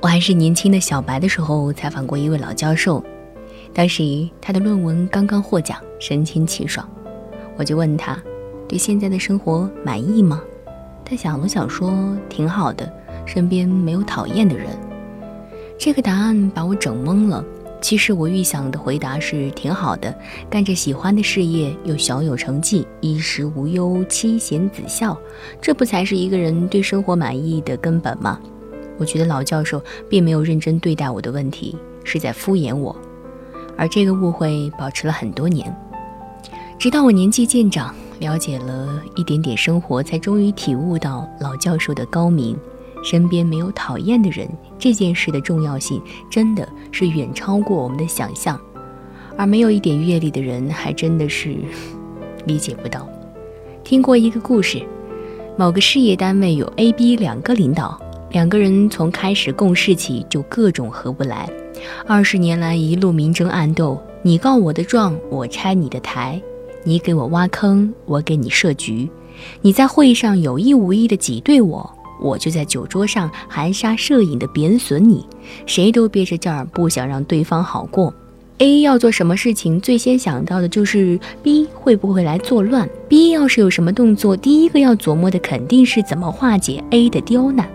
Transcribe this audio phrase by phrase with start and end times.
[0.00, 3.02] 我还是年轻的小白的时候，采访过一位老教授，
[3.74, 6.88] 当时他的论文刚刚获奖，神清气爽。
[7.56, 8.16] 我就问他，
[8.68, 10.40] 对现在的生活满意吗？
[11.04, 12.88] 他想了想说，挺好的，
[13.26, 14.68] 身边没有讨厌的人。
[15.76, 17.44] 这个答案把我整懵了。
[17.80, 20.16] 其实我预想的回答是挺好的，
[20.48, 25.18] 干着喜欢的事业，又小有成绩，衣食无忧，妻贤子孝，
[25.60, 28.38] 这不才是一个人对生活满意的根本吗？
[28.98, 32.94] 我觉得老教授并没有认真对待我的问题，是在敷衍我，
[33.76, 35.74] 而这个误会保持了很多年，
[36.78, 42.58] 直到我年纪渐长，了解了一点点生活，才终于体悟到老教授的高明。
[43.04, 48.60] 身边没有讨厌的人，这件事的重要性真的是远超过我们的想象，
[49.36, 51.54] 而没有一点阅历的人，还真的是
[52.44, 53.08] 理解不到。
[53.84, 54.82] 听过一个故事，
[55.56, 57.96] 某个事业单位有 A、B 两个领导，
[58.30, 61.48] 两个人从开始共事起就各种合不来，
[62.06, 66.40] 二十年来一路明争暗斗，你告我的状，我拆你的台，
[66.84, 69.08] 你给我挖坑，我给你设局，
[69.62, 71.90] 你在会上有意无意的挤兑我。
[72.20, 75.24] 我就在酒桌上含沙射影的贬损你，
[75.66, 78.12] 谁都憋着劲儿不想让对方好过。
[78.58, 82.90] A 要做什么事情，最先想到的就是 B 会不会来作乱。
[83.08, 87.70] B 要是有什么动作，第一个要琢磨的肯定是怎么化解 A 的刁难。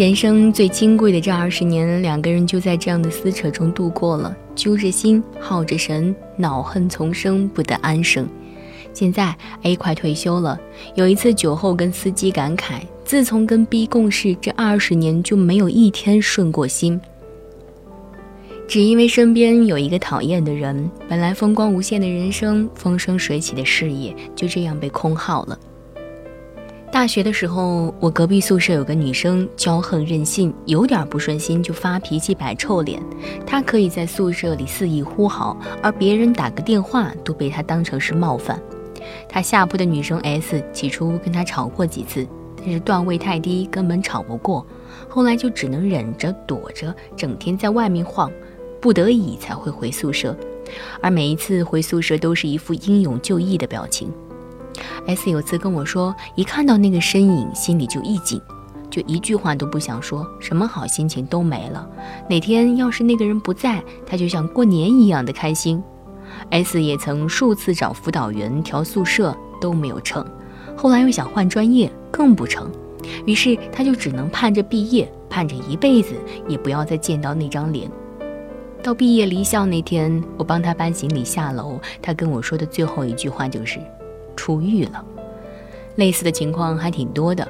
[0.00, 8.26] 人生最金贵的这二十年，两个人就在这样的撕扯中度过了，揪着心，耗着神，恼恨丛生，不得安生。
[8.94, 10.58] 现在 A 快退休了，
[10.94, 12.80] 有一次酒后跟司机感慨。
[13.04, 16.98] 自从跟 B 共事这二十年，就没有一天顺过心。
[18.66, 25.58] 只因为身边有一个讨厌的人，本来风光无限的人生，风生水起的事业，就这样被空耗了。
[26.92, 33.00] 大学的时候，我隔壁宿舍有个女生骄横任性，有点不顺心就发脾气摆臭脸。
[33.46, 38.60] 她可以在宿舍里肆意呼号，而别人打个电话都被她当成是冒犯。
[39.28, 42.26] 她下铺的女生 S 起初跟她吵过几次。
[42.62, 44.66] 但是段位太低，根本吵不过，
[45.08, 48.30] 后来就只能忍着躲着，整天在外面晃，
[48.80, 50.36] 不得已才会回宿舍。
[51.00, 54.12] 而每一次回宿舍都是一副英勇就义的表情。
[55.06, 58.40] S 有次跟我说，一看到那个身影，心里就一紧，
[58.90, 61.88] 就一句话都不想说，什么好心情都没了。
[62.28, 65.82] 哪天要是那个人不在，他就像过年一样的开心。
[66.50, 70.24] S 也曾数次找辅导员调宿舍都没有成，
[70.76, 71.90] 后来又想换专业。
[72.12, 72.68] 更不成，
[73.24, 76.16] 于是他就只能盼着毕业，盼着一辈子
[76.48, 77.88] 也不要再见到那张脸。
[78.82, 83.78] 到毕业离校那天，我帮他搬行李下楼，他跟我说的最后一句话就是
[84.40, 85.04] “出狱了”。
[85.96, 87.46] 类似的情况还挺多的。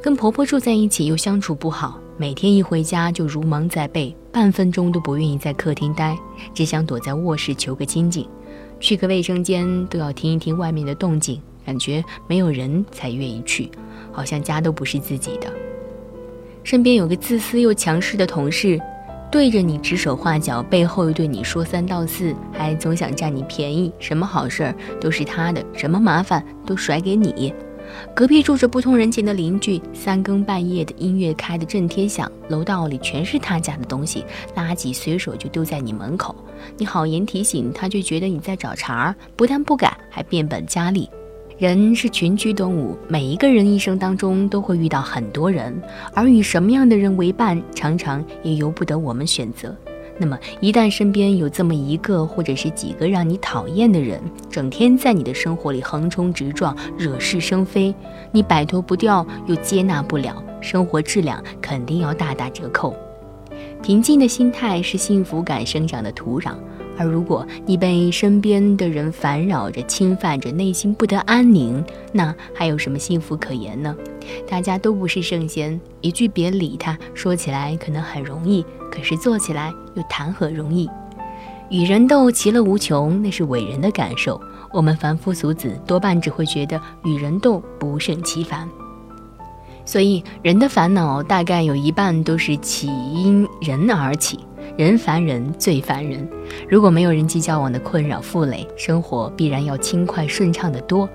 [0.00, 6.16] 跟婆婆住在一起又相处不好，每天一回家就如芒在背，半分钟都不愿意在客厅待，
[6.54, 8.26] 只想躲在卧室求个清静，
[8.80, 11.38] 去个卫生间都要听一听外面的动静。
[11.64, 13.70] 感觉没有人才愿意去，
[14.10, 15.46] 好像家都不是自己的。
[16.64, 18.80] 身边有个自私又强势的同事，
[19.32, 23.90] 对着你指手画脚，背后又对你说三道四，还总想占你便宜。
[23.98, 27.52] 什么好事儿都是他的，什么麻烦都甩给你。
[28.14, 34.22] 隔壁住着不通人情的邻居，三更半夜的音乐开得震天响，楼道里全是他家的东西，
[34.54, 36.36] 垃圾随手就丢在你门口。
[36.76, 41.08] 你好言提醒，他就觉得你在找茬儿，不但不改，还变本加厉。
[41.58, 45.80] 人是群居动物，每一个人一生当中都会遇到很多人，
[46.14, 49.74] 而与什么样的人为伴，常常也由不得我们选择。
[50.18, 54.20] 那么，一旦身边有这么一个或者是几个让你讨厌的人，
[54.50, 57.94] 整天在你的生活里横冲直撞，惹是生非，
[58.30, 62.94] 你摆脱不掉，又接纳不了，生活质量肯定要大打折扣。
[63.82, 66.54] 平静的心态是幸福感生长的土壤。
[67.02, 73.94] 而如果你被身边的人烦扰着、侵犯着，内心不得安宁，那还有什么幸福可言呢？
[74.48, 80.88] 大家都不是圣贤，一句别理他，说起来可能很容易，可是做起来又谈何容易？
[81.70, 84.40] 与人斗，其乐无穷，那是伟人的感受。
[84.72, 88.68] 我们凡夫俗子多半只会觉得与人斗不胜其烦。
[89.84, 94.38] 所以，人的烦恼大概有一半都是起因人而起。
[94.76, 96.26] 人烦人最烦人，
[96.66, 101.08] 如果没有人际交往的困扰负累，生活必然要轻快顺畅得多。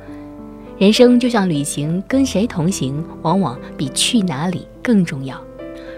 [0.77, 5.41] 人生就像旅行，跟谁同行，往往比去哪里更重要。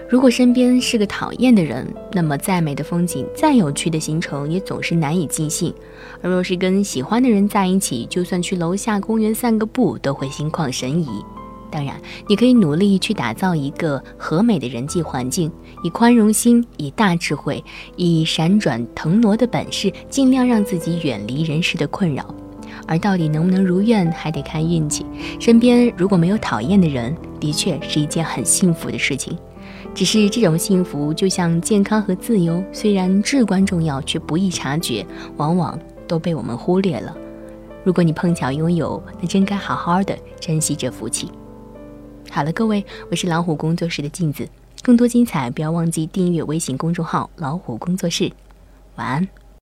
[0.08, 5.72] 如果身边是个讨厌的人，那么再美的风景，再有趣的行程，也总是难以尽兴。
[6.22, 11.08] 而若是跟喜欢的人在一起，就算去楼下公园散个步，都会心旷神怡。
[11.70, 11.94] 当然，
[12.26, 15.50] 你可以努力去打造一个和美的人际环境，
[15.84, 17.62] 以宽容心，以大智慧，
[17.96, 22.34] 以闪转腾挪的本事，尽量让自己远离人世的困扰。
[22.86, 25.06] 而到底能不能如愿，还得看运气。
[25.38, 29.36] 身边如果没有讨厌的人，的确是一件很幸福的事情。
[29.94, 35.04] 只是这种幸福，就像健康和自由，虽然至关重要，却不易察觉，
[35.36, 37.16] 往往都被我们忽略了。
[37.82, 41.30] 如果你碰巧拥有，那真该好好的珍惜这福气。
[42.32, 44.48] 好了，各位，我是老虎工作室的镜子，
[44.82, 48.30] 更多精彩不要忘记订阅微信公众号“老虎工作室”。
[48.94, 49.28] 晚安。